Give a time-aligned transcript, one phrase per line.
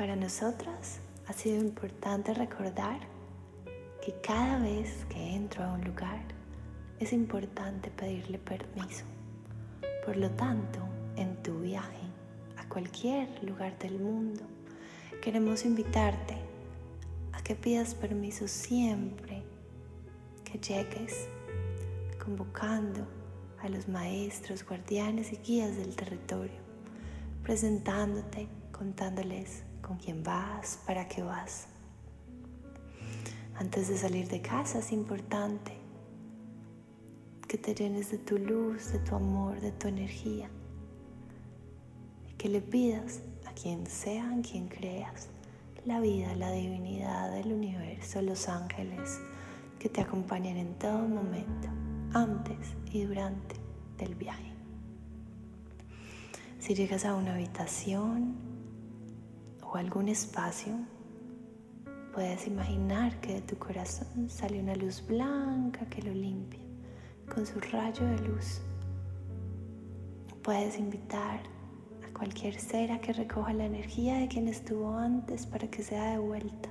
[0.00, 3.00] Para nosotras ha sido importante recordar
[4.02, 6.22] que cada vez que entro a un lugar
[6.98, 9.04] es importante pedirle permiso.
[10.06, 10.78] Por lo tanto,
[11.16, 12.00] en tu viaje
[12.56, 14.40] a cualquier lugar del mundo,
[15.20, 16.38] queremos invitarte
[17.34, 19.42] a que pidas permiso siempre
[20.44, 21.28] que llegues,
[22.24, 23.06] convocando
[23.60, 26.56] a los maestros, guardianes y guías del territorio,
[27.42, 31.66] presentándote, contándoles con quién vas, para qué vas.
[33.56, 35.72] Antes de salir de casa es importante
[37.48, 40.48] que te llenes de tu luz, de tu amor, de tu energía
[42.28, 45.26] y que le pidas a quien sea, en quien creas,
[45.84, 49.20] la vida, la divinidad, el universo, los ángeles
[49.80, 51.68] que te acompañen en todo momento,
[52.12, 53.56] antes y durante
[53.98, 54.52] del viaje.
[56.60, 58.49] Si llegas a una habitación
[59.72, 60.74] o algún espacio,
[62.12, 66.60] puedes imaginar que de tu corazón sale una luz blanca que lo limpia
[67.32, 68.60] con su rayo de luz.
[70.42, 71.40] Puedes invitar
[72.04, 76.12] a cualquier ser a que recoja la energía de quien estuvo antes para que sea
[76.12, 76.68] de vuelta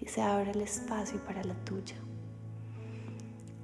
[0.00, 1.96] y se abra el espacio para la tuya.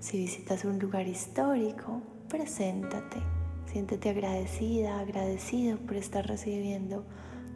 [0.00, 3.18] Si visitas un lugar histórico, preséntate,
[3.66, 7.04] siéntete agradecida, agradecido por estar recibiendo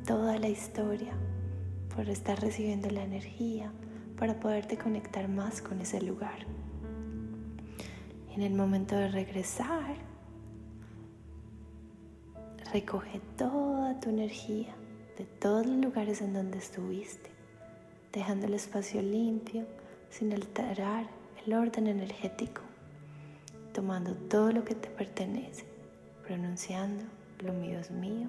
[0.07, 1.13] toda la historia,
[1.95, 3.73] por estar recibiendo la energía,
[4.19, 6.47] para poderte conectar más con ese lugar.
[8.35, 9.97] En el momento de regresar,
[12.73, 14.75] recoge toda tu energía
[15.19, 17.31] de todos los lugares en donde estuviste,
[18.13, 19.67] dejando el espacio limpio
[20.11, 21.07] sin alterar
[21.47, 22.63] el orden energético,
[23.73, 25.65] tomando todo lo que te pertenece,
[26.27, 27.05] pronunciando,
[27.41, 28.29] lo mío es mío,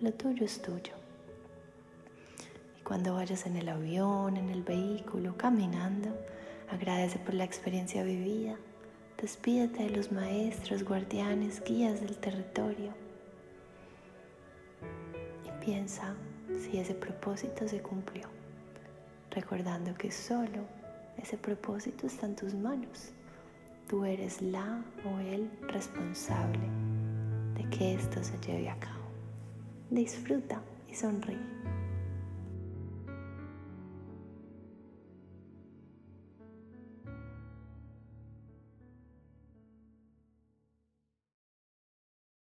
[0.00, 1.03] lo tuyo es tuyo.
[2.84, 6.10] Cuando vayas en el avión, en el vehículo, caminando,
[6.70, 8.56] agradece por la experiencia vivida,
[9.18, 12.92] despídete de los maestros, guardianes, guías del territorio
[15.46, 16.14] y piensa
[16.60, 18.28] si ese propósito se cumplió,
[19.30, 20.66] recordando que solo
[21.16, 23.12] ese propósito está en tus manos.
[23.88, 26.68] Tú eres la o el responsable
[27.54, 29.04] de que esto se lleve a cabo.
[29.88, 31.83] Disfruta y sonríe.